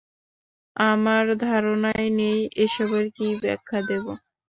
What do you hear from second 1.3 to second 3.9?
ধারনাই নেই এসবের কী ব্যাখ্যা